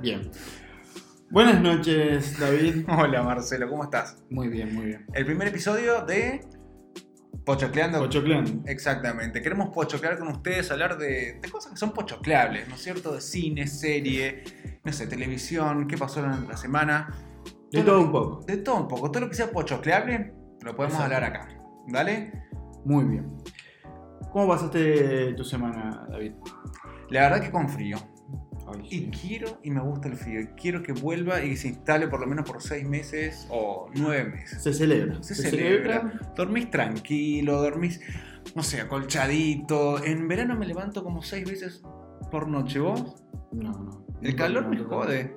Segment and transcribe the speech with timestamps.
[0.00, 0.30] Bien.
[1.30, 2.86] Buenas noches, David.
[2.88, 4.16] Hola Marcelo, ¿cómo estás?
[4.30, 5.06] Muy bien, muy bien.
[5.12, 6.40] El primer episodio de
[7.44, 7.98] Pochocleando.
[7.98, 8.62] Pochocleando.
[8.66, 9.42] Exactamente.
[9.42, 13.12] Queremos pochoclear con ustedes, hablar de, de cosas que son pochocleables, ¿no es cierto?
[13.14, 14.44] De cine, serie,
[14.84, 17.14] no sé, televisión, qué pasó en la semana.
[17.70, 18.44] De todo lo un poco.
[18.46, 19.10] De todo un poco.
[19.10, 21.48] Todo lo que sea pochocleable lo podemos hablar acá.
[21.88, 22.32] ¿Dale?
[22.84, 23.36] Muy bien.
[24.32, 26.32] ¿Cómo pasaste tu semana, David?
[27.10, 27.98] La verdad que con frío.
[28.74, 29.10] Ay, Y sí.
[29.22, 30.40] quiero y me gusta el frío.
[30.40, 34.24] y Quiero que vuelva y se instale por lo menos por seis meses o nueve
[34.30, 34.62] meses.
[34.62, 35.22] Se celebra.
[35.22, 36.12] Se celebra.
[36.36, 38.00] Dormís tranquilo, dormís,
[38.54, 40.02] no sé, acolchadito.
[40.04, 41.82] En verano me levanto como seis veces
[42.30, 42.78] por noche.
[42.80, 43.22] ¿Vos?
[43.52, 44.06] No, no.
[44.22, 45.36] El No, calor no, me no, jode.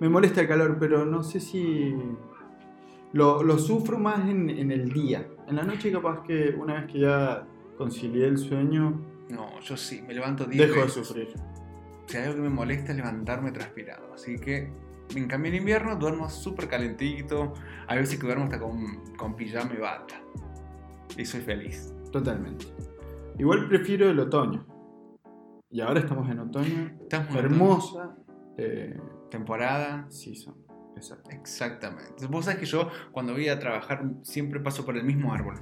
[0.00, 1.94] Me molesta el calor, pero no sé si.
[3.12, 5.26] Lo, lo sufro más en, en el día.
[5.46, 7.46] En la noche, capaz que una vez que ya
[7.78, 11.28] concilié el sueño, No, yo sí, me levanto diez dejo de sufrir.
[12.06, 14.12] Si hay algo que me molesta es levantarme transpirado.
[14.14, 14.70] Así que,
[15.14, 17.54] en cambio, en invierno duermo súper calentito.
[17.86, 20.20] Hay veces que duermo hasta con, con pijama y bata.
[21.16, 21.94] Y soy feliz.
[22.12, 22.66] Totalmente.
[23.38, 24.66] Igual prefiero el otoño.
[25.70, 26.96] Y ahora estamos en otoño.
[27.00, 28.16] Estamos en Hermosa
[28.56, 30.06] eh, Temporada.
[30.08, 30.54] season.
[30.96, 31.30] Exacto.
[31.30, 32.26] Exactamente.
[32.28, 35.56] Vos sabés que yo cuando voy a trabajar siempre paso por el mismo árbol.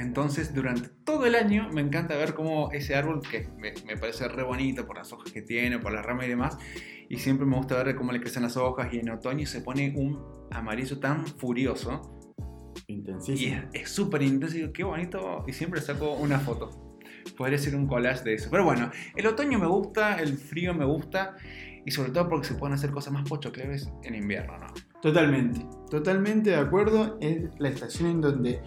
[0.00, 4.26] Entonces durante todo el año me encanta ver cómo ese árbol, que me, me parece
[4.28, 6.58] re bonito por las hojas que tiene, por las ramas y demás,
[7.08, 9.92] y siempre me gusta ver cómo le crecen las hojas y en otoño se pone
[9.96, 10.18] un
[10.50, 12.00] amarillo tan furioso
[12.86, 13.62] y Intensísimo.
[13.72, 16.96] es- es súper intenso y digo, qué bonito, y siempre saco una foto.
[17.36, 18.48] Podría ser un collage de eso.
[18.50, 21.36] Pero bueno, el otoño me gusta, el frío me gusta,
[21.84, 24.66] y sobre todo porque se pueden hacer cosas más pochocleves en invierno, ¿no?
[25.00, 25.64] Totalmente.
[25.90, 27.18] Totalmente de acuerdo.
[27.20, 28.60] Es la estación en donde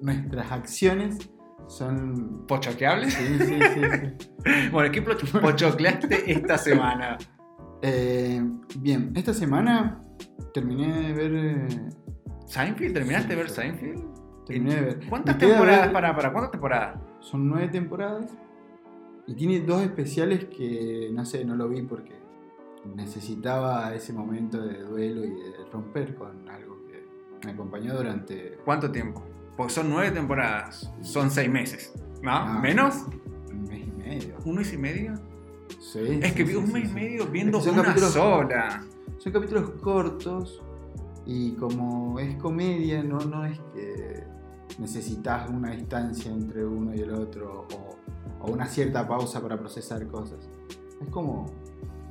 [0.00, 1.30] nuestras acciones
[1.68, 2.46] son.
[2.46, 3.14] ¿Pochoqueables?
[3.14, 3.80] Sí, sí, sí.
[4.20, 4.30] sí.
[4.72, 7.16] Bueno, ¿qué poch- pochocleaste esta semana?
[7.80, 8.42] Eh,
[8.78, 10.02] bien, esta semana
[10.52, 11.34] terminé de ver.
[11.34, 11.68] eh,
[12.46, 12.92] ¿Seinfeld?
[12.92, 13.48] ¿Terminaste de ver.
[13.50, 14.02] Seinfeld?
[14.46, 15.00] terminé de ver.
[15.08, 15.82] ¿Cuántas temporadas?
[15.86, 17.00] ver- Para, para, ¿cuántas temporadas?
[17.20, 18.26] Son nueve temporadas.
[19.26, 22.12] Y tiene dos especiales que no sé, no lo vi porque
[22.94, 27.06] necesitaba ese momento de duelo y de romper con algo que
[27.46, 29.24] me acompañó durante ¿Cuánto tiempo?
[29.56, 30.90] Porque son nueve temporadas.
[31.02, 31.92] Son seis meses.
[32.22, 32.30] ¿No?
[32.32, 32.58] Ah.
[32.62, 33.04] ¿Menos?
[33.50, 34.34] un mes y medio.
[34.44, 35.14] ¿Un mes y medio?
[35.80, 36.94] Sí, Es que sí, un sí, mes y sí.
[36.94, 38.84] medio viendo Es que son una capítulos- sola.
[39.18, 40.62] Son capítulos cortos
[41.26, 44.24] y como es comedia, no, no es que
[44.78, 47.96] necesitas una distancia entre uno y el otro o,
[48.40, 50.48] o una cierta pausa para procesar cosas.
[51.00, 51.46] Es como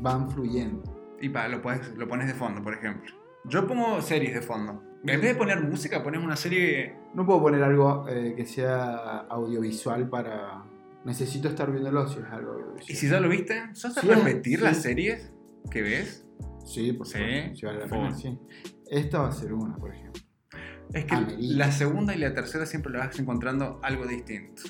[0.02, 0.81] van fluyendo.
[1.22, 1.62] Y pa, lo,
[1.98, 3.12] lo pones de fondo, por ejemplo.
[3.46, 4.81] Yo pongo series de fondo.
[5.06, 6.96] En vez de poner música, pones una serie.
[7.14, 10.64] No puedo poner algo eh, que sea audiovisual para...
[11.06, 12.86] Necesito estar viéndolo si es algo audiovisual.
[12.90, 13.62] ¿Y si ya lo viste?
[13.74, 14.63] ¿Sos repetir sí.
[14.63, 15.34] las series
[15.69, 16.25] que ves?
[16.66, 18.40] Sí, por Sí, supuesto, si vale la pena, sí.
[18.90, 20.22] Esta va a ser una, por ejemplo.
[20.94, 24.62] Es que la segunda y la tercera siempre le vas encontrando algo distinto.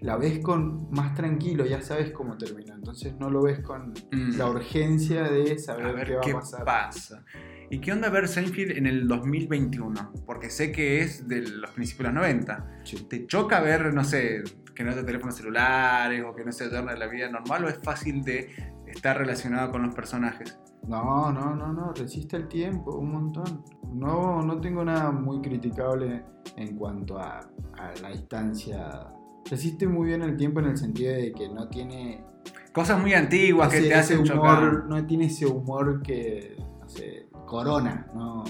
[0.00, 2.74] La ves con más tranquilo, ya sabes cómo termina.
[2.74, 4.38] Entonces no lo ves con Mm.
[4.38, 6.64] la urgencia de saber, A ver qué va qué a pasar.
[6.64, 7.24] pasa.
[7.70, 10.12] ¿Y qué onda ver Seinfeld en el 2021?
[10.26, 12.80] Porque sé que es de los principios de los 90.
[12.84, 13.06] Sí.
[13.08, 14.42] ¿Te choca ver, no sé,
[14.74, 17.78] que no de teléfonos celulares o que no se adorna la vida normal o es
[17.82, 18.50] fácil de
[18.86, 20.58] estar relacionado con los personajes?
[20.86, 23.64] No, no, no, no, resiste el tiempo, un montón.
[23.92, 26.22] No, no tengo nada muy criticable
[26.56, 27.40] en cuanto a,
[27.78, 29.06] a la distancia.
[29.50, 32.24] Resiste muy bien el tiempo en el sentido de que no tiene
[32.74, 34.64] Cosas muy antiguas que ese, te ese hacen chocar.
[34.64, 36.56] humor, no tiene ese humor que,
[36.94, 38.44] sé, corona, no.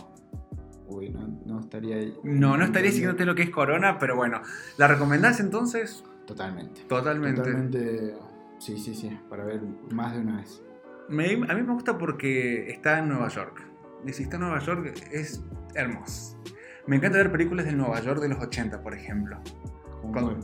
[0.87, 2.15] Uy, no, no estaría ahí.
[2.25, 2.91] No, no estaría
[3.25, 4.43] lo que es Corona, pero bueno.
[4.77, 6.05] ¿La recomendás entonces?
[6.27, 6.82] Totalmente.
[6.82, 7.41] Totalmente.
[7.41, 8.15] Totalmente.
[8.59, 9.60] Sí, sí, sí, para ver
[9.91, 10.62] más de una vez.
[11.09, 13.62] Me- a mí me gusta porque está en Nueva York.
[14.06, 15.43] Y si está en Nueva York es
[15.75, 16.37] hermoso.
[16.87, 19.38] Me encanta ver películas de Nueva York de los 80, por ejemplo.
[20.12, 20.38] Cuando-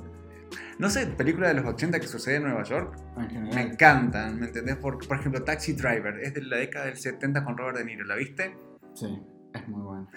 [0.78, 2.96] No sé, películas de los 80 que suceden en Nueva York.
[3.30, 4.76] en Me encantan, ¿me entendés?
[4.76, 6.18] Por, por ejemplo, Taxi Driver.
[6.22, 8.04] Es de la década del 70 con Robert De Niro.
[8.04, 8.56] ¿La viste?
[8.94, 9.06] Sí,
[9.54, 10.08] es muy bueno.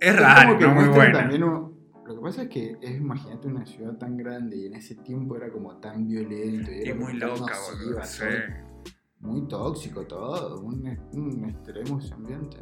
[0.00, 1.18] Es Es raro, no muy buena.
[1.20, 1.74] también un-
[2.06, 5.36] Lo que pasa es que es, imagínate una ciudad tan grande y en ese tiempo
[5.36, 8.04] era como tan violento y, muy loca, boludo.
[8.04, 8.24] Sí.
[9.20, 12.58] muy tóxico todo, un, un extremo ese ambiente.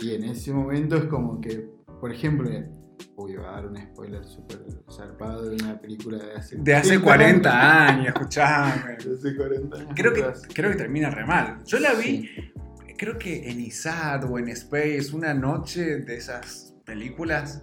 [0.00, 1.66] Y en ese momento es como que,
[1.98, 2.50] por ejemplo,
[3.16, 4.58] uy, va a dar un spoiler súper
[4.90, 8.96] zarpado de una película de hace, De hace 30 40 años, escuchame.
[9.04, 9.92] De hace 40 años.
[9.96, 10.42] Creo que, atrás.
[10.54, 11.58] creo que termina re mal.
[11.64, 12.52] Yo la vi, Sí.
[12.96, 17.62] creo que en ISAT o en Space, una noche de esas películas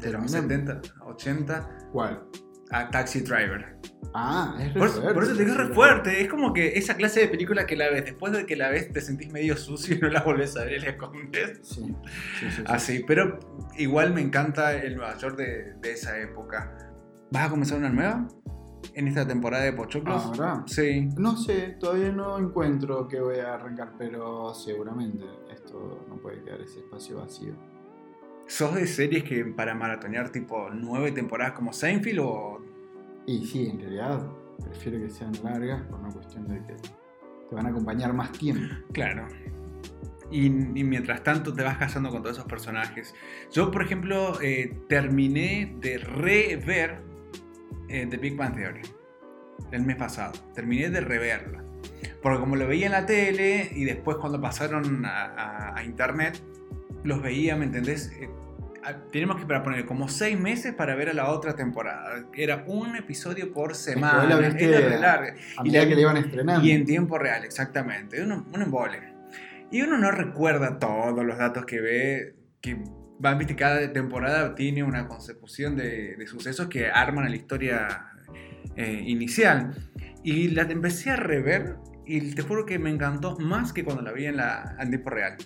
[0.00, 2.22] de los Termina- 70, 80, ¿Cuál?
[2.72, 3.76] A Taxi Driver.
[4.14, 6.20] Ah, es re Por, eso- fuerte, por eso te digo, re fuerte.
[6.20, 8.92] Es como que esa clase de película que la ves, después de que la ves,
[8.92, 11.60] te sentís medio sucio y no la volvés a ver y la escondes.
[11.62, 11.94] Sí, sí,
[12.40, 12.62] sí, sí.
[12.66, 13.38] Así, pero
[13.78, 16.76] igual me encanta el Nueva York de, de esa época.
[17.30, 18.28] ¿Vas a comenzar una nueva?
[18.94, 20.22] ¿En esta temporada de Pochoclos?
[20.26, 21.08] Ahora, Sí.
[21.16, 26.60] no sé, todavía no encuentro que voy a arrancar, pero seguramente esto no puede quedar
[26.60, 27.54] ese espacio vacío.
[28.46, 32.60] ¿Sos de series que para maratonear tipo nueve temporadas como Seinfeld o
[33.26, 34.26] Y sí, en realidad
[34.64, 36.74] prefiero que sean largas por una cuestión de que
[37.48, 38.74] te van a acompañar más tiempo.
[38.92, 39.26] Claro.
[40.30, 43.14] Y, y mientras tanto te vas casando con todos esos personajes.
[43.52, 47.02] Yo, por ejemplo, eh, terminé de rever
[47.88, 48.82] eh, The Big Bang Theory
[49.70, 50.32] el mes pasado.
[50.54, 51.62] Terminé de reverla.
[52.22, 56.40] Porque como lo veía en la tele y después cuando pasaron a, a- a internet,
[57.04, 58.12] los veía, ¿me entendés?
[58.20, 58.28] Eh,
[59.12, 62.24] tenemos que para poner como seis meses para ver a la otra temporada.
[62.34, 64.24] Era un episodio por semana.
[64.24, 65.34] la viste Era larga.
[65.58, 66.66] A Y la- que le iban estrenando.
[66.66, 68.22] Y en tiempo real, exactamente.
[68.22, 69.12] Uno, un embole.
[69.70, 72.76] Y uno no recuerda todos los datos que ve, que
[73.20, 77.86] van, viste, cada temporada tiene una consecución de, de sucesos que arman a la historia
[78.76, 79.74] eh, inicial.
[80.24, 84.10] Y la empecé a rever y te juro que me encantó más que cuando la
[84.12, 85.36] vi en, la, en tiempo real.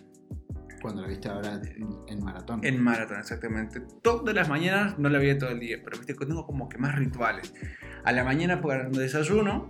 [0.82, 2.60] Cuando la viste ahora en, en maratón.
[2.64, 3.80] En maratón, exactamente.
[4.02, 6.78] Todas las mañanas, no la veía todo el día, pero viste que tengo como que
[6.78, 7.52] más rituales.
[8.04, 9.68] A la mañana, cuando desayuno,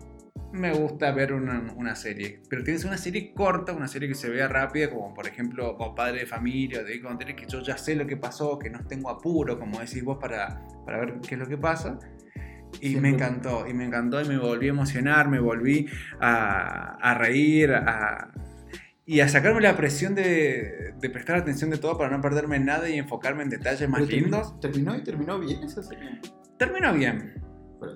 [0.52, 2.40] me gusta ver una, una serie.
[2.48, 5.94] Pero tienes una serie corta, una serie que se vea rápida, como por ejemplo como
[5.94, 8.68] Padre de Familia, de Big Bang Theory, que yo ya sé lo que pasó, que
[8.70, 11.98] no tengo apuro, como decís vos, para, para ver qué es lo que pasa.
[12.80, 15.86] Y Siempre- me encantó, y me encantó, y me volví a emocionar, me volví
[16.20, 18.30] a, a reír, a,
[19.06, 22.88] y a sacarme la presión de, de prestar atención de todo para no perderme nada
[22.90, 24.58] y enfocarme en detalles más Pero lindos.
[24.60, 26.20] ¿Terminó y terminó bien esa serie?
[26.58, 27.34] Terminó bien.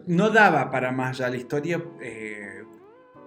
[0.07, 2.63] No daba para más ya la historia, eh,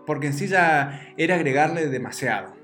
[0.06, 2.56] porque en sí ya era agregarle demasiado.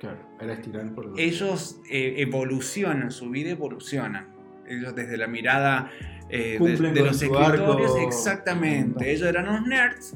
[0.00, 4.28] Claro, era estirar por los- Ellos eh, evolucionan, su vida evoluciona.
[4.66, 5.90] Ellos desde la mirada
[6.30, 7.98] eh, de, los arco.
[8.06, 9.10] exactamente.
[9.12, 10.14] Ellos eran unos nerds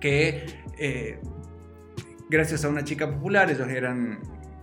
[0.00, 0.46] que,
[0.78, 1.18] eh,
[2.30, 4.20] gracias a una chica popular, ellos eran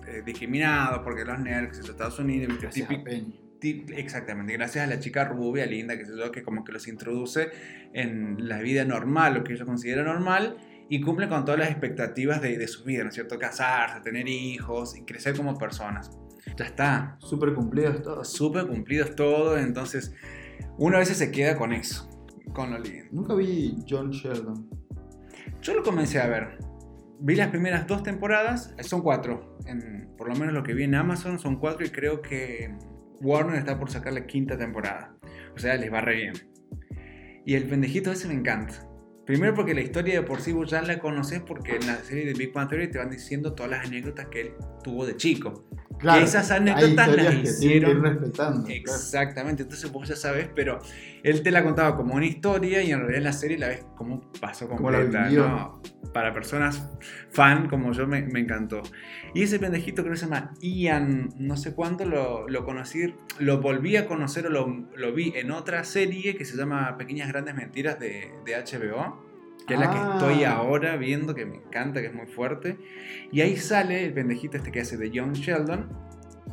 [0.08, 2.58] eh, discriminados porque los nerds en los Estados Unidos.
[2.62, 2.94] Gracias a
[3.60, 6.88] Típico- Exactamente, gracias a la chica rubia, linda, que sé yo, que como que los
[6.88, 7.50] introduce
[7.92, 10.58] en la vida normal, lo que ellos consideran normal,
[10.90, 13.40] y cumple con todas las expectativas de, de su vida, ¿no es cierto?
[13.40, 16.12] Casarse, tener hijos y crecer como personas.
[16.56, 18.32] Ya está, Súper cumplidos todos.
[18.32, 20.14] súper cumplidos todos, entonces
[20.78, 22.08] uno a veces se queda con eso,
[22.54, 23.06] con lo lindo.
[23.12, 24.70] Nunca vi John Sheldon.
[25.64, 26.60] Yo lo comencé a ver.
[27.20, 29.58] Vi las primeras dos temporadas, son cuatro.
[30.18, 32.76] Por lo menos lo que vi en Amazon son cuatro y creo que
[33.22, 35.16] Warner está por sacar la quinta temporada.
[35.56, 36.34] O sea, les va re bien.
[37.46, 38.88] Y el pendejito ese me encanta.
[39.26, 42.34] Primero porque la historia de por sí ya la conoces porque en la serie de
[42.34, 44.54] Big Bang Theory te van diciendo todas las anécdotas que él
[44.84, 45.66] tuvo de chico.
[46.00, 48.64] Claro, esas hay anécdotas las que que hicieron ir respetando.
[48.64, 48.78] claro.
[48.78, 50.80] Exactamente, entonces vos ya sabes, pero
[51.24, 53.86] él te la contaba como una historia y en realidad en la serie la ves
[53.96, 55.30] como pasó completa.
[55.30, 55.82] ¿no?
[56.14, 56.90] Para personas
[57.32, 58.82] fan como yo me, me encantó.
[59.34, 63.98] Y ese pendejito que se llama Ian, no sé cuánto, lo, lo conocí, lo volví
[63.98, 68.00] a conocer o lo, lo vi en otra serie que se llama Pequeñas Grandes Mentiras
[68.00, 69.27] de, de HBO.
[69.68, 70.12] Que es la que Ah.
[70.18, 72.78] estoy ahora viendo, que me encanta, que es muy fuerte.
[73.32, 75.90] Y ahí sale el pendejito este que hace de John Sheldon,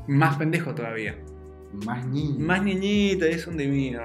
[0.09, 1.16] más pendejo todavía.
[1.87, 2.44] Más niño.
[2.44, 4.00] Más niñito, es un divino.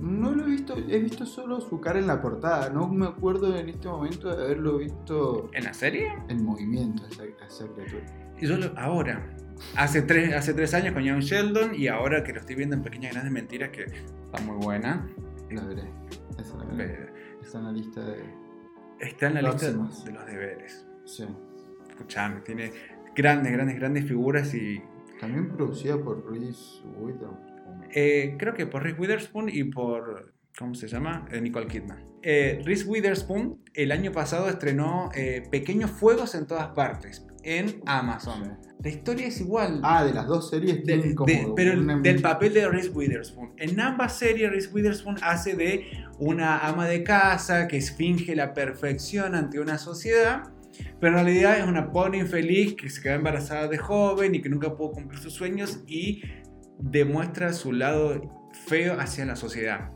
[0.00, 2.70] No lo he visto, he visto solo su cara en la portada.
[2.70, 6.12] No me acuerdo en este momento de haberlo visto ¿En la serie?
[6.28, 8.04] en movimiento, esa, esa criatura.
[8.40, 9.30] Y yo lo- ahora.
[9.76, 12.82] Hace tres, hace tres años con John Sheldon y ahora que lo estoy viendo en
[12.82, 15.08] Pequeñas Grandes Mentiras, que está muy buena.
[15.52, 15.84] La veré.
[16.36, 17.13] Esa la veré.
[17.44, 18.24] Está en la lista de.
[18.98, 20.86] Está en la lista de los deberes.
[21.04, 21.26] Sí.
[21.90, 22.72] Escuchame, tiene
[23.14, 24.82] grandes, grandes, grandes figuras y
[25.20, 27.84] También producida por Reese Witherspoon.
[27.90, 30.32] Eh, creo que por Reese Witherspoon y por.
[30.58, 31.26] ¿Cómo se llama?
[31.30, 32.02] Eh, Nicole Kidman.
[32.22, 38.58] Eh, Reese Witherspoon el año pasado estrenó eh, Pequeños Fuegos en todas partes en Amazon.
[38.82, 39.80] La historia es igual.
[39.82, 41.26] Ah, de las dos series De- tienen como.
[41.32, 43.52] de- pero una- del papel de Reese Witherspoon.
[43.56, 45.86] En ambas series, Reese Witherspoon hace de
[46.18, 50.50] una ama de casa que finge la perfección ante una sociedad,
[51.00, 54.48] pero en realidad es una pobre infeliz que se queda embarazada de joven y que
[54.48, 56.22] nunca pudo cumplir sus sueños y
[56.78, 59.90] demuestra su lado feo hacia la sociedad.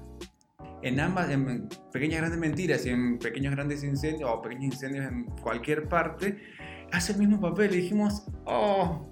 [0.82, 5.24] En ambas, en Pequeñas Grandes Mentiras y en Pequeños Grandes Incendios, o Pequeños Incendios en
[5.42, 6.38] cualquier parte,
[6.92, 7.74] hace el mismo papel.
[7.74, 9.08] Y dijimos, oh.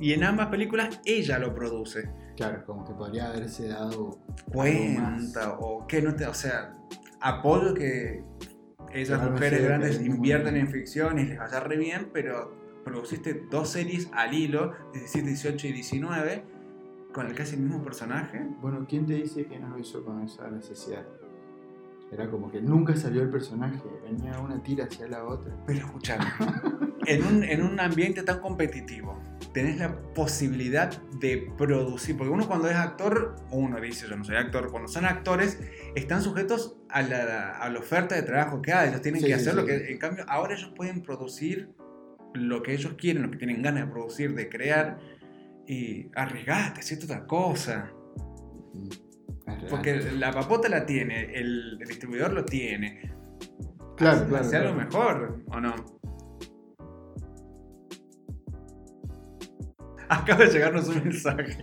[0.00, 2.10] Y en ambas películas ella lo produce.
[2.36, 4.20] Claro, como que podría haberse dado.
[4.52, 6.26] Cuenta, o que no te.
[6.26, 6.76] O sea,
[7.20, 8.22] apoyo que
[8.92, 13.42] esas Claro, mujeres sí, grandes invierten en ficción y les vaya re bien, pero produciste
[13.50, 16.44] dos series al hilo, 17, 18 y 19,
[17.12, 18.46] con el casi mismo personaje.
[18.60, 21.04] Bueno, ¿quién te dice que no lo hizo con esa necesidad?
[22.10, 25.54] Era como que nunca salió el personaje, venía una tira hacia la otra.
[25.66, 26.24] Pero escuchame,
[27.06, 29.18] en un, en un ambiente tan competitivo,
[29.52, 34.36] tenés la posibilidad de producir, porque uno cuando es actor, uno dice yo no soy
[34.36, 35.58] actor, cuando son actores,
[35.96, 39.34] están sujetos a la, a la oferta de trabajo que hay, ellos tienen Sí, que
[39.34, 39.56] sí, hacer sí.
[39.58, 41.70] lo que, en cambio, ahora ellos pueden producir
[42.34, 44.98] lo que ellos quieren, lo que tienen ganas de producir, de crear,
[45.66, 47.90] y arriesgate, hacete otra cosa.
[48.72, 49.07] Mm.
[49.70, 53.12] Porque la papota la tiene, el, el distribuidor lo tiene.
[53.96, 54.88] Claro, Hace- claro, hace algo claro.
[54.88, 55.74] mejor, ¿o no?
[60.10, 61.58] Acaba de llegarnos un mensaje.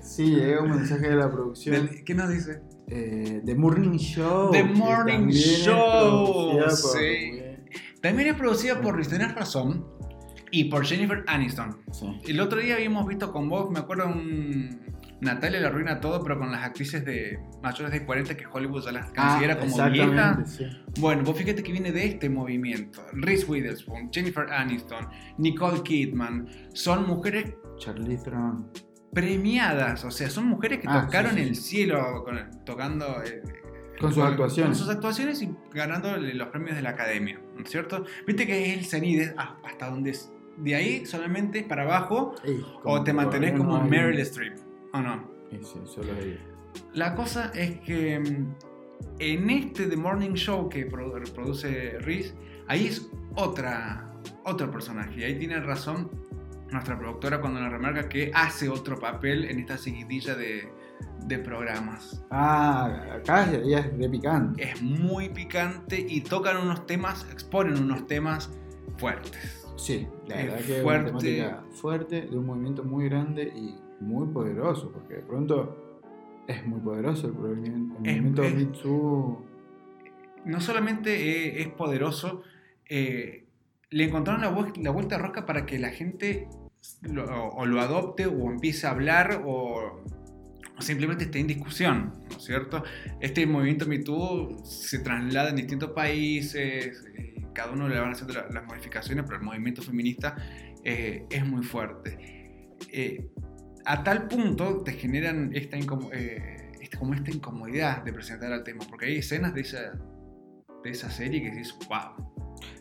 [0.00, 1.90] Sí, llega un mensaje de la producción.
[2.06, 2.62] ¿Qué nos dice?
[2.88, 4.50] eh, The Morning Show.
[4.50, 7.40] The Morning es Show, por- sí.
[8.00, 9.86] También es producida por Luis Tenés Razón
[10.50, 11.78] y por Jennifer Aniston.
[11.92, 12.06] Sí.
[12.28, 14.80] El otro día habíamos visto con vos, me acuerdo, un
[15.22, 18.92] Natalia la arruina todo, pero con las actrices de mayores de 40 que Hollywood ya
[18.92, 20.54] las considera como Ah, viejas.
[20.56, 20.66] sí.
[20.98, 23.00] Bueno, vos fíjate que viene de este movimiento.
[23.12, 28.68] Reese Witherspoon, Jennifer Aniston, Nicole Kidman, son mujeres Charlize Theron.
[29.12, 33.42] premiadas, o sea, son mujeres que Ah, tocaron sí, sí, el cielo con- tocando eh,
[34.00, 34.78] Con sus actuaciones.
[34.78, 38.04] con sus actuaciones y ganando los premios de la academia, ¿no es cierto?
[38.26, 42.34] Viste que es el cenit, es ah, hasta donde es, de ahí solamente para abajo
[42.84, 44.56] o te mantenés como no Meryl Streep,
[44.92, 45.30] ¿o no?
[45.50, 46.40] Sí, sí, solo ella.
[46.94, 48.54] La cosa es que mm,
[49.18, 52.34] en este The Morning Show que produ- produce Reese,
[52.68, 54.12] ahí es otra,
[54.44, 55.20] otro personaje.
[55.20, 56.10] Y ahí tiene razón
[56.70, 60.72] nuestra productora cuando nos remarca que hace otro papel en esta seguidilla de,
[61.26, 62.24] de programas.
[62.30, 64.62] Ah, acá es re picante.
[64.62, 68.50] Es muy picante y tocan unos temas, exponen unos temas
[68.96, 69.61] fuertes.
[69.76, 74.28] Sí, la verdad que es una temática fuerte, de un movimiento muy grande y muy
[74.28, 76.00] poderoso, porque de pronto
[76.46, 79.44] es muy poderoso el movimiento, el movimiento es- Too.
[80.44, 81.14] no solamente
[81.58, 82.42] eh, es poderoso,
[82.88, 83.46] eh,
[83.90, 86.48] le encontraron la, la vuelta rosca para que la gente
[87.02, 90.02] lo- o lo adopte o empiece a hablar o,
[90.80, 92.82] simplemente esté en discusión, ¿no es cierto?
[93.20, 98.34] Este movimiento Me Too se traslada en distintos países, eh, cada uno le van haciendo
[98.34, 100.36] la- las modificaciones, pero el movimiento feminista
[100.84, 102.18] eh, es muy fuerte.
[102.92, 103.30] Eh,
[103.84, 108.84] a tal punto te generan esta, eh, esta- como esta incomodidad de presentar al tema,
[108.88, 109.92] porque hay escenas de esa,
[110.82, 112.30] de esa serie que dices, wow,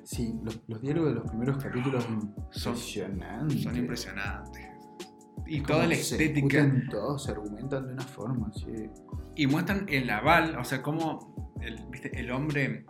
[0.04, 3.62] Sí, los, los diálogos de los primeros capítulos Son- impresionantes.
[3.64, 4.68] son impresionantes.
[5.48, 6.72] Y toda la estética.
[6.90, 8.66] todos, se argumentan de una forma así.
[9.36, 12.12] Y muestran el aval, o sea, cómo el, ¿viste?
[12.20, 12.86] el hombre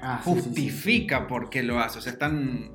[0.00, 0.44] Ah, sí, sí, sí.
[0.46, 1.98] justifica por qué lo hace.
[1.98, 2.70] O sea, están,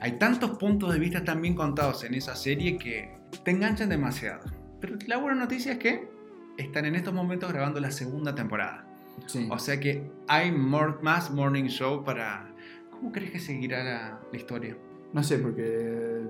[0.00, 4.40] hay tantos puntos de vista tan bien contados en esa serie que te enganchan demasiado.
[4.80, 6.08] Pero la buena noticia es que
[6.56, 8.86] están en estos momentos grabando la segunda temporada.
[9.26, 9.48] Sí.
[9.50, 12.52] O sea que hay más morning show para...
[12.90, 14.76] ¿Cómo crees que seguirá la, la historia?
[15.12, 16.22] No sé, porque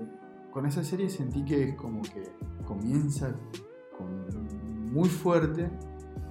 [0.51, 2.31] con esa serie sentí que es como que
[2.65, 3.35] comienza
[3.97, 5.69] con muy fuerte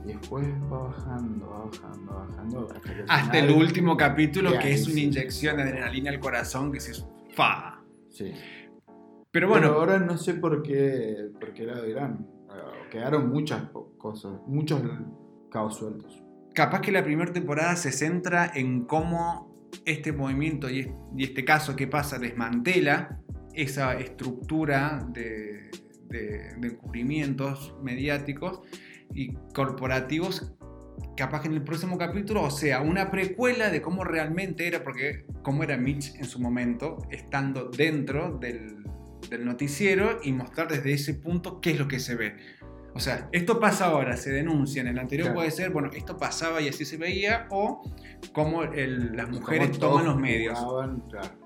[0.04, 2.68] después va bajando, va bajando, va bajando.
[3.08, 5.04] Hasta, el último capítulo que es una sí.
[5.04, 6.92] inyección de adrenalina al corazón que se
[7.34, 7.82] fa.
[8.10, 8.32] Sí.
[8.34, 12.26] Pero Pero bueno, ahora no sé por qué, por qué lado irán.
[12.50, 13.64] Eh, Quedaron muchas
[13.98, 14.80] cosas, muchos
[15.50, 16.22] cabos sueltos.
[16.54, 21.44] capaz que la primera temporada se centra en cómo este movimiento y, es- y este
[21.44, 23.18] caso que pasa desmantela
[23.54, 25.70] esa estructura de,
[26.08, 28.60] de- de encubrimientos mediáticos
[29.12, 30.52] y corporativos.
[31.16, 35.26] Capaz que en el próximo capítulo, o sea, una precuela de cómo realmente era, porque
[35.42, 38.84] cómo era Mitch en su momento, estando dentro del,
[39.30, 42.36] del noticiero y mostrar desde ese punto qué es lo que se ve.
[42.96, 44.80] O sea, esto pasa ahora, se denuncia.
[44.80, 45.36] En el anterior Claro.
[45.40, 47.82] puede ser, bueno, esto pasaba y así se veía, o
[48.32, 50.56] cómo el- las mujeres toman los medios.
[51.10, 51.42] claro,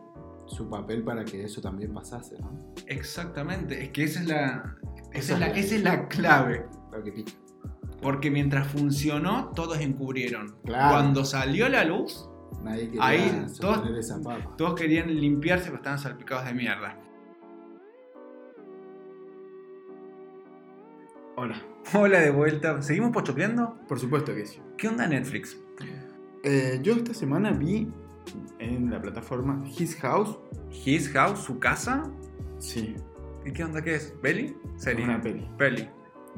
[0.47, 2.75] su papel para que eso también pasase, ¿no?
[2.87, 4.77] Exactamente, es que esa es la,
[5.13, 6.67] esa Esa es la, es la- esa es la clave.
[6.93, 7.33] Lo que pica.
[8.03, 10.57] Porque mientras funcionó, todos encubrieron.
[10.65, 10.91] Claro.
[10.95, 12.29] Cuando salió la luz,
[12.63, 14.55] Nadie quería Ahí, todos- esa papa.
[14.57, 16.99] todos querían limpiarse, pero estaban salpicados de mierda.
[21.37, 21.63] Hola.
[21.95, 22.83] Hola de vuelta.
[22.83, 23.77] ¿Seguimos pochocleando?
[23.87, 24.61] Por supuesto que sí.
[24.77, 25.57] ¿Qué onda Netflix?
[26.43, 27.89] Eh, yo esta semana vi
[28.59, 30.39] en la plataforma His House.
[30.85, 32.11] His House, su casa.
[32.59, 32.97] Sí.
[33.45, 34.13] ¿Y qué onda qué es?
[34.21, 34.57] ¿Peli?
[34.77, 35.05] Serie.
[35.05, 35.89] Una peli Peli.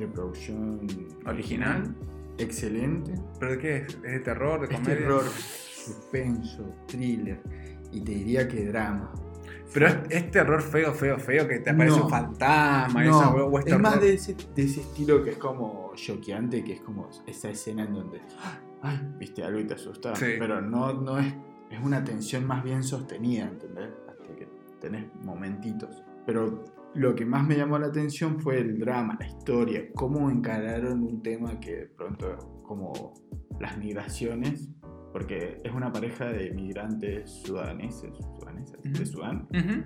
[0.01, 0.81] De producción
[1.27, 1.95] Original.
[2.39, 3.15] excelente.
[3.39, 3.95] ¿Pero de qué es?
[3.95, 4.99] ¿Es de terror, de Es comedia?
[4.99, 7.41] terror, suspenso, thriller
[7.93, 9.13] y te diría que drama.
[9.73, 12.05] Pero es, es terror feo, feo, feo, que te aparece No.
[12.05, 15.37] un fantasma, No, esa, o es es más de ese, de ese estilo que es
[15.39, 18.21] como choqueante, que es como esa escena en donde,
[18.83, 20.27] ay, viste algo y te asusta, Sí.
[20.39, 21.33] pero no, no es,
[21.71, 23.91] es una tensión más bien sostenida, ¿entendés?
[24.09, 24.49] Hasta que
[24.81, 26.03] tenés momentitos.
[26.27, 26.65] Pero
[26.95, 31.23] lo que más me llamó la atención fue el drama, la historia, cómo encararon un
[31.23, 33.15] tema que de pronto, como
[33.61, 34.69] las migraciones,
[35.13, 39.07] porque es una pareja de migrantes sudaneses, sudaneses de Ujú.
[39.07, 39.85] Sudán, Ujú.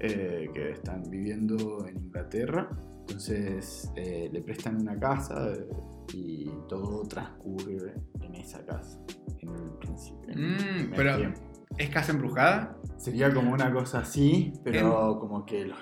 [0.00, 2.68] eh, que están viviendo en Inglaterra.
[3.00, 5.68] Entonces eh, le prestan una casa eh,
[6.14, 8.98] y todo transcurre en esa casa,
[9.40, 10.30] en el principio.
[10.32, 11.40] en el Mm, primer pero- tiempo.
[11.76, 12.76] ¿Es casa embrujada?
[12.98, 15.76] Sería como una cosa así, pero como que los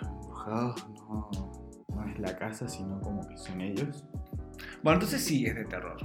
[0.46, 1.30] no,
[1.88, 4.04] no es la casa, sino como que son ellos.
[4.82, 5.96] Bueno, entonces sí es de terror.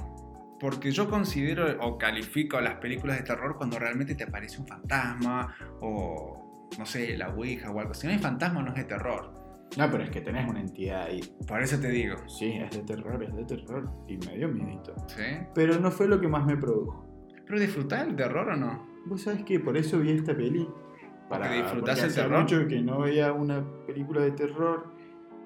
[0.60, 5.56] Porque yo considero o califico las películas de terror cuando realmente te aparece un fantasma
[5.82, 7.94] o, no sé, la Ouija o algo.
[7.94, 9.34] Si no hay fantasma no es de terror.
[9.78, 11.22] No, pero es que tenés una entidad ahí.
[11.48, 12.16] Por eso te digo.
[12.28, 13.92] Sí, es de terror, es de terror.
[14.08, 14.96] Y me dio miedito.
[15.08, 15.24] ¿Sí?
[15.54, 17.06] Pero no fue lo que más me produjo.
[17.46, 18.88] ¿Pero disfrutás el terror o no?
[19.06, 20.68] Vos sabés que por eso vi esta peli.
[21.30, 22.40] Porque disfrutás porque el terror.
[22.42, 24.88] mucho que no veía una película de terror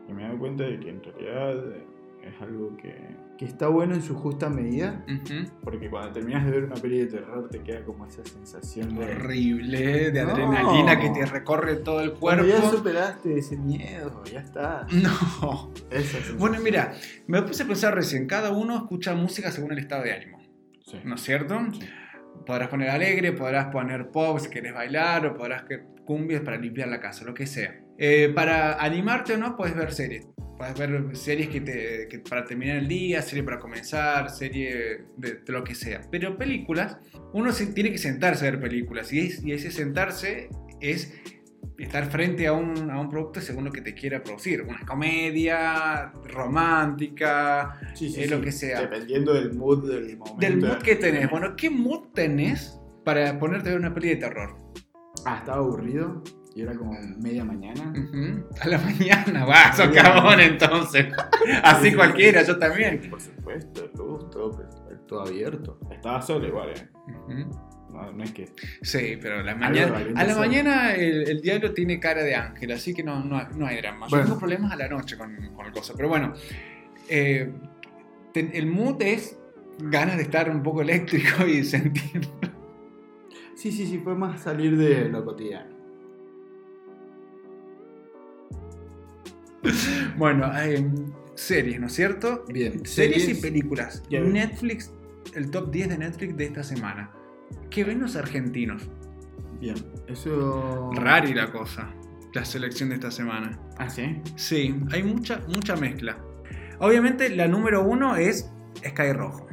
[0.07, 1.85] y me he dado cuenta de que en realidad eh,
[2.23, 2.93] es algo que,
[3.37, 5.03] que está bueno en su justa medida.
[5.07, 5.49] Ujú.
[5.63, 9.05] Porque cuando terminas de ver una peli de terror te queda como esa sensación de...
[9.05, 10.29] Horrible, de No.
[10.31, 12.45] adrenalina que te recorre todo el cuerpo.
[12.45, 14.85] ya superaste ese miedo, ya está.
[14.91, 15.71] No.
[15.89, 16.17] Esa.
[16.37, 16.93] Bueno, mira,
[17.25, 20.39] me puse a pensar recién, cada uno escucha música según el estado de ánimo,
[20.85, 20.97] Sí.
[21.03, 21.57] ¿no es cierto?
[21.73, 21.79] Sí.
[22.45, 26.87] Podrás poner alegre, podrás poner pop si querés bailar, o podrás que cumbias para limpiar
[26.89, 27.79] la casa, lo que sea.
[27.97, 30.27] Eh, para animarte o no, puedes ver series.
[30.57, 35.33] Puedes ver series que te, que para terminar el día, serie para comenzar, serie de,
[35.45, 36.01] de lo que sea.
[36.11, 36.97] Pero películas,
[37.33, 39.11] uno se, tiene que sentarse a ver películas.
[39.13, 41.13] Y, es- y ese sentarse es
[41.83, 44.61] estar frente a un, a un producto según lo que te quiera producir.
[44.61, 48.81] Una comedia romántica, Sí, sí, eh, lo que sea.
[48.81, 50.39] Dependiendo del mood del momento.
[50.39, 51.29] del mood que tenés.
[51.29, 54.55] Bueno, ¿qué mood tenés para ponerte a ver una peli de terror?
[55.25, 56.23] Ah, estaba aburrido
[56.55, 57.93] y era como media mañana.
[58.61, 61.07] A la mañana, va, sos cabón entonces.
[61.63, 63.09] Así cualquiera, yo también.
[63.09, 64.51] Por supuesto, luz, todo,
[65.07, 65.79] todo abierto.
[65.91, 66.89] Estaba solo igual, ¿eh?
[67.27, 67.70] Ujú.
[67.91, 68.49] No, no es que.
[68.81, 72.71] Sí, pero a la mañana, a la mañana el, el diablo tiene cara de ángel,
[72.71, 74.07] así que no, no, no hay drama.
[74.09, 76.33] Yo tengo problemas a la noche con, con el coso, pero bueno,
[77.09, 77.51] eh,
[78.33, 79.37] ten- el mood es
[79.79, 82.21] ganas de estar un poco eléctrico y sentir
[83.55, 85.69] Sí, sí, sí, fue más salir de lo cotidiano.
[90.17, 90.83] Bueno, eh,
[91.35, 92.45] series, ¿no es cierto?
[92.47, 93.37] Bien, Series, series.
[93.37, 94.03] y películas.
[94.09, 94.91] Netflix,
[95.35, 97.11] el top 10 de Netflix de esta semana.
[97.69, 98.89] ¿Qué ven los argentinos?
[99.59, 99.75] Bien,
[100.07, 100.89] eso.
[100.93, 101.93] Rari la cosa,
[102.33, 103.59] la selección de esta semana.
[103.77, 104.21] Ah, sí.
[104.35, 106.17] Sí, hay mucha, mucha mezcla.
[106.79, 109.47] Obviamente la número uno es Sky Rojo.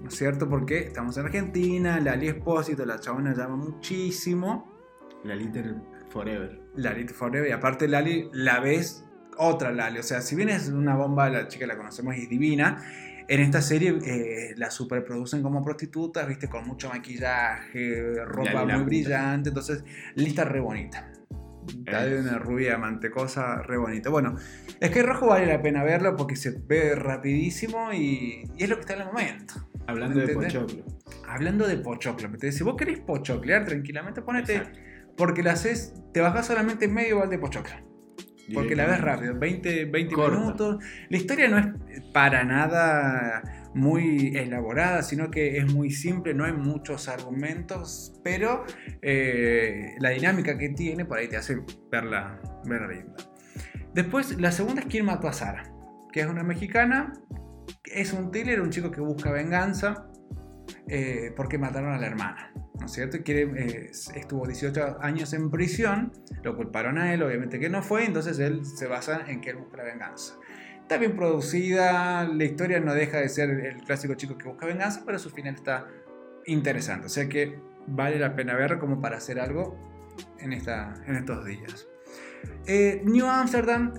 [0.00, 0.48] ¿No es cierto?
[0.48, 4.78] Porque estamos en Argentina, Lali Espósito, la chabona llama muchísimo.
[5.24, 5.76] La Little
[6.10, 6.60] Forever.
[6.76, 9.04] Lali Forever, y aparte Lali la ves
[9.38, 9.98] otra Lali.
[9.98, 12.84] O sea, si bien es una bomba, la chica la conocemos y es divina.
[13.28, 19.50] En esta serie eh, la superproducen como prostitutas, viste, con mucho maquillaje, ropa muy brillante.
[19.50, 21.12] Entonces, lista re bonita.
[21.84, 24.08] Está de Es- una rubia mantecosa re bonita.
[24.08, 24.36] Bueno,
[24.80, 28.76] es que Rojo vale la pena verlo porque se ve rapidísimo y, y es lo
[28.76, 29.54] que está en el momento.
[29.86, 30.32] Hablando de.
[30.34, 30.84] Pochoclo.
[31.28, 34.78] Hablando de pochoclo, te dice, vos querés pochoclear tranquilamente, ponete, Exacto.
[35.18, 37.74] porque la haces, te bajás solamente medio balde de pochoclo.
[38.54, 40.38] Porque la ves rápido, 20, 20 Corta.
[40.38, 40.84] minutos.
[41.10, 41.66] La historia no es
[42.12, 43.42] para nada
[43.74, 48.64] muy elaborada, sino que es muy simple, no hay muchos argumentos, pero
[49.02, 51.58] eh, la dinámica que tiene por ahí te hace
[51.90, 53.14] verla, verla linda.
[53.94, 55.64] Después, la segunda es ¿Quién mató a Sara?
[56.12, 57.12] Que es una mexicana,
[57.84, 60.07] es un thriller, un chico que busca venganza
[60.88, 62.52] eh, porque mataron a la hermana.
[62.78, 63.18] ¿no es cierto?
[63.24, 68.04] Quiere, eh, estuvo 18 años en prisión, lo culparon a él, obviamente que no fue,
[68.04, 70.34] entonces él se basa en que él busca la venganza.
[70.80, 75.02] Está bien producida, la historia no deja de ser el clásico chico que busca venganza,
[75.04, 75.86] pero su final está
[76.46, 79.76] interesante, o sea que vale la pena ver como para hacer algo
[80.38, 81.88] en, esta, en estos días.
[82.66, 83.92] Eh, New Amsterdam,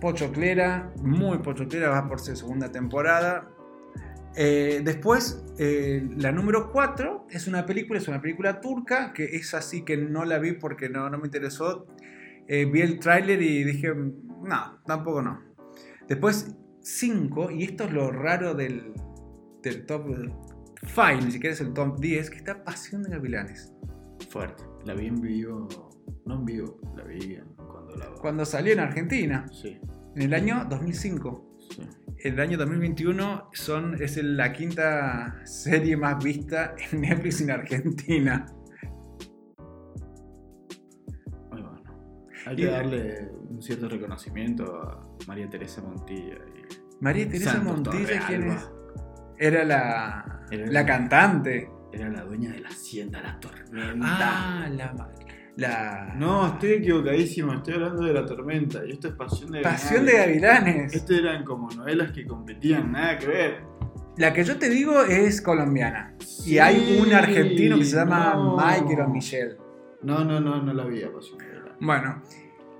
[0.00, 3.50] pochoclera, muy pochoclera, va por su segunda temporada.
[4.36, 9.54] Eh, después, eh, la número 4 es una película, es una película turca, que es
[9.54, 11.86] así que no la vi porque no, no me interesó.
[12.46, 15.40] Eh, vi el tráiler y dije, no, tampoco no.
[16.08, 18.92] Después, 5, y esto es lo raro del,
[19.62, 20.06] del top
[20.82, 23.72] 5, ni siquiera es el top 10, que está Pasión de Gavilanes.
[24.30, 24.64] Fuerte.
[24.84, 25.68] La vi en vivo.
[26.26, 28.06] No en vivo, la vi cuando la.
[28.20, 29.78] Cuando salió en Argentina, Sí,
[30.14, 31.49] en el año 2005.
[31.70, 31.82] Sí.
[32.18, 38.46] El año 2021 son, es la quinta serie más vista en Netflix en Argentina.
[41.50, 41.82] Muy bueno.
[42.46, 46.34] Hay Y- que darle un cierto reconocimiento a María Teresa Montilla.
[46.34, 48.70] y María Teresa Santos Montilla, ¿quién es?
[49.38, 51.70] Era la, Era la la- cantante.
[51.92, 54.06] Era la dueña de la hacienda La Tormenta.
[54.64, 54.92] Ah, la,
[55.56, 57.52] la No, estoy equivocadísimo.
[57.54, 58.84] Estoy hablando de La Tormenta.
[58.86, 60.64] Y esto es Pasión de Pasión de Gavilanes.
[60.64, 60.94] Gavilanes.
[60.94, 63.60] Estas eran como novelas que competían, nada que ver.
[64.16, 66.14] La que yo te digo es colombiana.
[66.20, 68.56] Y Sí, hay un argentino que se llama no.
[68.56, 69.56] Michael o Michelle.
[70.02, 71.76] No, no, no, no la vi a Pasión de Gavilanes.
[71.80, 72.22] Bueno,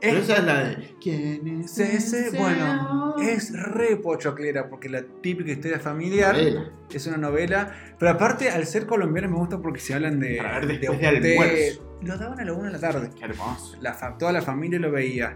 [0.00, 0.94] Pero es, esa es la de.
[1.02, 6.70] ¿Quién es ese, bueno, es re pochoclera porque la típica historia familiar Novela.
[6.90, 7.74] es una novela.
[7.98, 10.36] Pero aparte, al ser colombiana me gusta porque se hablan de.
[10.38, 11.89] Para ver después de de almuerzo.
[12.02, 13.10] Lo daban a la una de la tarde.
[13.16, 13.76] Qué hermoso.
[13.80, 15.34] La toda la familia lo veía.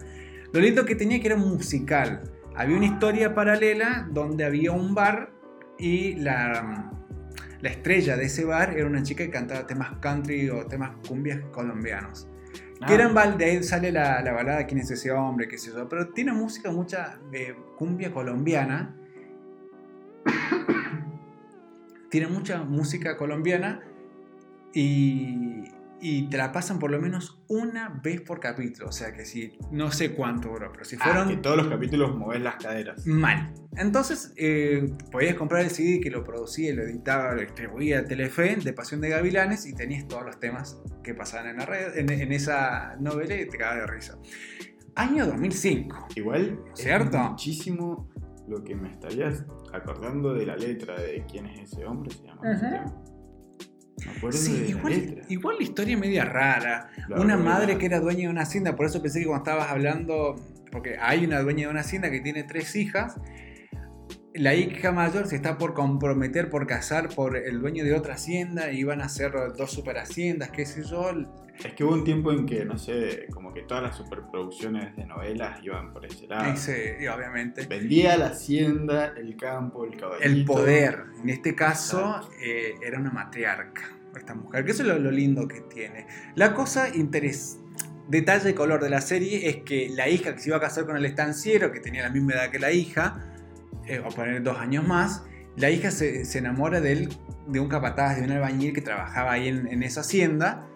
[0.52, 2.22] Lo lindo que tenía que era un musical.
[2.56, 5.32] Había una historia paralela donde había un bar
[5.78, 6.92] y la,
[7.60, 11.40] la estrella de ese bar era una chica que cantaba temas country o temas cumbias
[11.50, 12.28] colombianos.
[12.80, 15.48] Ah, Que eran de ahí sale la, la balada ¿Quién es ese hombre?
[15.48, 15.88] qué sé yo.
[15.88, 18.94] Pero tiene música mucha de cumbia colombiana.
[22.10, 23.80] tiene mucha música colombiana
[24.72, 25.64] y,
[26.04, 28.90] y te la pasan por lo menos una vez por capítulo.
[28.90, 31.68] O sea que si, no sé cuánto duró, pero si ah, fueron que todos los
[31.68, 33.06] capítulos moves las caderas.
[33.06, 33.54] mal.
[33.74, 38.72] Entonces eh, podías comprar el CD que lo producía, lo editaba, lo distribuía Telefe de
[38.74, 42.32] Pasión de Gavilanes y tenías todos los temas que pasaban en, la red, en, en
[42.32, 44.18] esa novela y te cagabas de risa.
[44.96, 46.08] Año 2005.
[46.16, 47.16] Igual, ¿Cierto?
[47.16, 48.10] es muchísimo
[48.46, 52.52] lo que me estarías acordando de la letra de quién es ese hombre, se llama
[52.52, 53.03] ese Ujú.
[54.22, 56.90] Me Sí, de la igual, igual la historia media rara.
[57.08, 59.44] La una verdad, madre que era dueña de una hacienda, por eso pensé que cuando
[59.44, 60.36] estabas hablando,
[60.72, 63.16] porque hay una dueña de una hacienda que tiene tres hijas,
[64.34, 68.72] la hija mayor se está por comprometer, por casar por el dueño de otra hacienda
[68.72, 71.12] y iban a hacer dos super haciendas, qué sé yo.
[71.62, 75.06] Es que hubo un tiempo en que, no sé, como que todas las superproducciones de
[75.06, 76.54] novelas iban por ese lado.
[77.00, 77.66] Y obviamente.
[77.66, 80.26] Vendía la hacienda, el campo, el caballito.
[80.26, 83.82] El poder, en este caso, eh, era una matriarca,
[84.16, 86.06] esta mujer, que eso es lo, lo lindo que tiene.
[86.34, 87.60] La cosa interés
[88.08, 90.86] detalle de color de la serie es que la hija que se iba a casar
[90.86, 93.24] con el estanciero, que tenía la misma edad que la hija,
[93.86, 95.22] eh, o poner dos años más,
[95.56, 97.08] la hija se, se enamora de él,
[97.46, 100.66] de un capataz, de un albañil que trabajaba ahí en, en esa hacienda,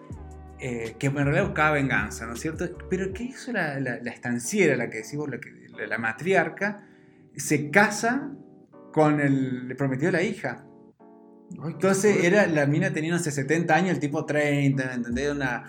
[0.59, 2.65] eh, que en realidad buscaba venganza, ¿no es cierto?
[2.89, 5.51] Pero ¿qué hizo la, la- la estanciera, la que decimos, la, que-
[5.87, 6.85] la- matriarca?
[7.35, 8.31] Se casa
[8.91, 10.65] con el prometido de la hija.
[11.65, 15.31] Entonces era, la mina tenía unos 70 años, el tipo 30, ¿me entendés?
[15.31, 15.63] Una,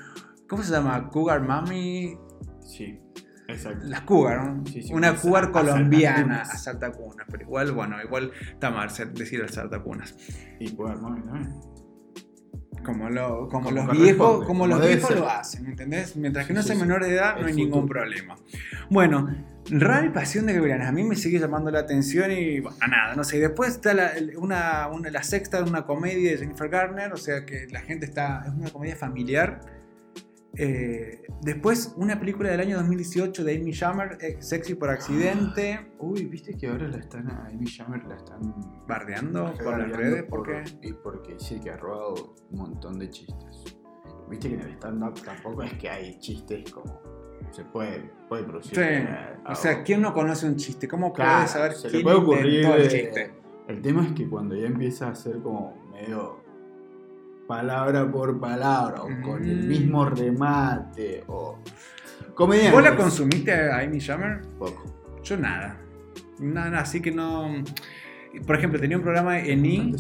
[0.49, 1.09] ¿Cómo se llama?
[1.11, 2.19] Cougar Mami.
[2.65, 3.01] Sí,
[3.49, 3.85] exacto.
[3.87, 4.67] Las Cougar, ¿no?
[4.67, 6.55] Sí, sí, Una Cougar colombiana, asaltacunas.
[6.55, 7.27] asaltacunas.
[7.31, 10.15] Pero igual, bueno, igual está mal decir asaltacunas.
[10.59, 11.51] Y puedo armarme también.
[12.85, 16.17] Como, lo, como, Como los viejos, como los viejos lo hacen, ¿me entendés?
[16.17, 16.81] Mientras que Sí, no sea sí.
[16.81, 18.37] menor de edad, no hay ningún problema.
[18.89, 19.29] Bueno,
[19.71, 23.15] Rara y Pasión de Gavilanes, a mí me sigue llamando la atención y bueno, nada,
[23.15, 23.37] no sé.
[23.37, 27.45] Y después está la, una, una- la sexta, una comedia de Jennifer Garner, o sea
[27.45, 29.61] que la gente está, es una comedia familiar.
[30.57, 36.27] Eh, después una película del año 2018 de Amy Schumer, eh, Sexy por accidente, Uy,
[36.27, 38.41] viste que ahora la están, a Amy Schumer la están
[38.87, 40.65] bardeando por las redes, por- porque...
[40.83, 43.77] Y porque dice que ha robado un montón de chistes.
[44.29, 47.01] Viste que en el stand-up tampoco es que hay chistes como.
[47.51, 48.75] Se puede, puede producir.
[48.77, 48.83] Sí,
[49.45, 49.83] o sea.
[49.83, 50.87] ¿quién no conoce un chiste?
[50.87, 52.65] ¿Cómo Claro, puede saber se le quién puede ocurrir.
[52.67, 53.33] el eh, chiste?
[53.67, 56.40] El tema es que cuando ya empieza a ser como medio
[57.55, 59.69] palabra por palabra, o con el Mm.
[59.69, 61.59] mismo remate, o.
[62.35, 62.73] Comediantes.
[62.75, 64.41] ¿Vos la consumiste a Amy Schumer?
[64.59, 64.85] Poco.
[65.25, 65.77] Yo nada.
[66.39, 67.53] Nada, así que no.
[68.47, 69.93] Por ejemplo, tenía un programa en E!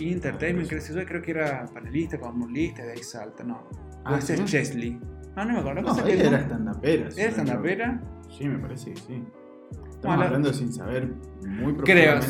[0.00, 3.68] Entertainment, creo, que yo creo que era panelista, columnista, de ahí salta, no.
[4.04, 4.44] Ah, ese es.
[4.46, 4.98] Chesley.
[5.36, 5.82] No, no me acuerdo.
[5.82, 7.08] No, ella era stand-upera.
[7.16, 8.00] ¿Era stand-upera?
[8.36, 9.24] Sí, me parece que sí.
[10.00, 11.08] Estamos Bueno, hablando sin saber
[11.42, 12.22] muy Creo.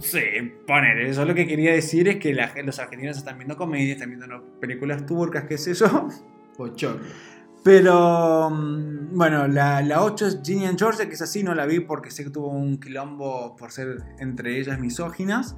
[0.00, 0.20] Sí,
[0.66, 1.00] poner.
[1.02, 4.42] Eso lo que quería decir es que la- los argentinos están viendo comedias, están viendo
[4.58, 6.08] películas turcas, qué sé yo.
[6.56, 7.04] Pochoclo.
[7.62, 11.66] Pero mm, bueno, la, la 8 es Ginny and Georgia, que es así, no la
[11.66, 15.56] vi porque sé que tuvo un quilombo por ser entre ellas misóginas.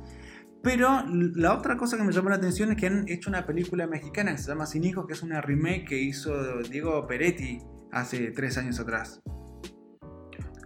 [0.65, 3.87] Pero la otra cosa que me llamó la atención es que han hecho una película
[3.87, 7.59] mexicana que se llama Sin Hijos, que es una remake que hizo Diego Peretti
[7.93, 9.21] hace tres años atrás.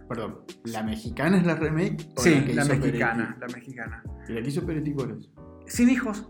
[0.07, 2.07] Perdón, ¿la mexicana es la remake?
[2.15, 4.03] o Sí, que la hizo mexicana, la mexicana.
[4.03, 4.31] Peretti?
[4.31, 5.29] ¿Y la que hizo Peretti cuál es?
[5.73, 6.29] Sin hijos.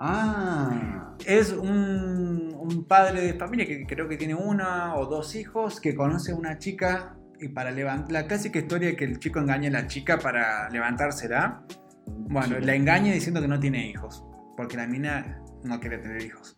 [0.00, 5.80] Ah, Es un, un padre de familia que creo que tiene una o dos hijos
[5.80, 9.68] que conoce a una chica y para levantar la clásica historia que el chico engaña
[9.68, 11.64] a la chica para levantársela.
[12.06, 14.24] Bueno, la engaña diciendo que no tiene hijos,
[14.56, 16.56] porque la mina no quiere tener hijos.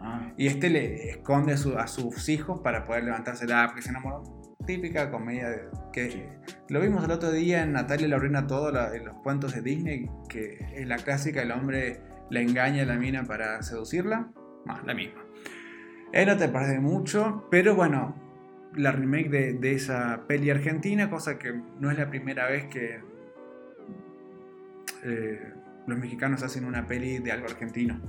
[0.00, 3.88] ah, Y este le esconde a, su- a sus hijos para poder levantársela porque se
[3.90, 4.22] enamoró.
[4.66, 6.22] Típica comedia de- que Sí.
[6.68, 10.10] lo vimos el otro día en Natalia la todo, la- en los cuentos de Disney,
[10.28, 12.00] que es la clásica, el hombre
[12.30, 14.28] la engaña a la mina para seducirla.
[14.64, 15.22] Más, la misma.
[16.12, 18.16] Él no te parece mucho, pero bueno,
[18.74, 23.00] la remake de, de esa peli argentina, cosa que no es la primera vez que
[25.04, 25.52] eh,
[25.86, 28.00] los mexicanos hacen una peli de algo argentino.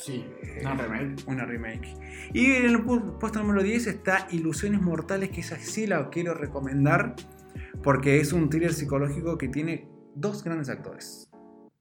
[0.00, 1.24] Sí, Eh, una remake.
[1.26, 1.94] Una remake.
[2.32, 6.34] Y en el pu- puesto número 10 está Ilusiones Mortales, que esa sí la quiero
[6.34, 7.14] recomendar,
[7.82, 11.28] porque es un thriller psicológico que tiene dos grandes actores.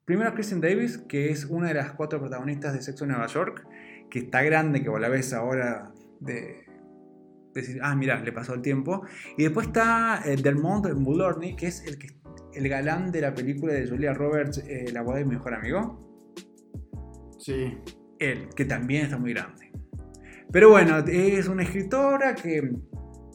[0.05, 3.65] Primero Kristen Davis, que es una de las cuatro protagonistas de Sexo en Nueva York,
[4.09, 6.63] que está grande, que vos la ves ahora de
[7.55, 9.03] decir, ah, mira, le pasó el tiempo.
[9.37, 12.09] Y después está eh, Dermot Mulroney, que es el, que,
[12.53, 16.01] el galán de la película de Julia Roberts, eh, La boda de mi mejor amigo
[17.39, 17.77] Sí,
[18.19, 19.71] él, que también está muy grande.
[20.51, 22.71] Pero bueno, es una escritora que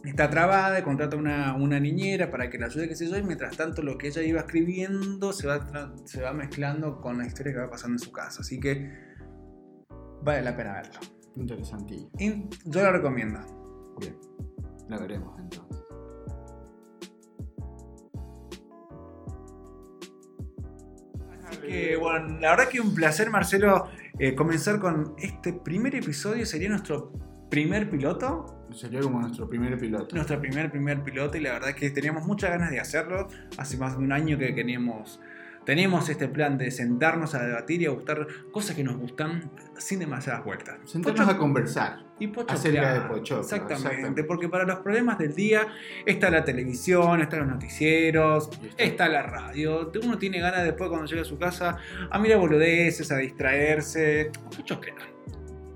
[0.04, 3.22] está trabada y contrata una, una niñera para que la ayude, qué sé yo, y
[3.22, 7.52] mientras tanto lo que ella iba escribiendo se va, se va mezclando con la historia
[7.52, 8.40] que va pasando en su casa.
[8.40, 8.90] Así que
[10.22, 11.00] vale la pena verlo.
[11.36, 12.08] interesantillo.
[12.18, 13.40] Y yo la recomiendo.
[13.98, 14.16] Bien,
[14.88, 15.84] la veremos entonces.
[21.44, 23.88] Así que bueno, la verdad que un placer, Marcelo,
[24.20, 26.44] eh, comenzar con este primer episodio.
[26.46, 27.12] Sería nuestro
[27.50, 28.66] primer piloto.
[28.72, 30.14] Sería como nuestro primer piloto.
[30.14, 33.26] nuestro primer primer piloto y la verdad que teníamos muchas ganas de hacerlo.
[33.58, 35.20] Hace más de un año que queríamos,
[35.64, 39.98] teníamos este plan de sentarnos a debatir y a gustar cosas que nos gustan sin
[39.98, 40.76] demasiadas vueltas.
[40.84, 42.09] Sentarnos Pocho- a conversar.
[42.20, 42.56] Y pochoclear.
[42.58, 44.24] acerca de pochoclo, Exactamente, exactamente.
[44.24, 45.66] porque para los problemas del día
[46.06, 49.90] está la televisión, están los noticieros, Y está- está la radio.
[50.04, 51.78] Uno tiene ganas después cuando llega a su casa
[52.10, 54.98] a mirar boludeces, a distraerse, a pochoclear.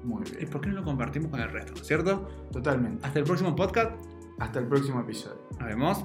[0.04, 0.50] Muy ¿Y bien.
[0.50, 1.72] por qué no lo compartimos con el resto?
[1.74, 2.28] ¿no es cierto?
[2.52, 3.04] Totalmente.
[3.06, 3.92] Hasta el próximo podcast.
[4.38, 5.40] Hasta el próximo episodio.
[5.58, 6.04] Nos vemos.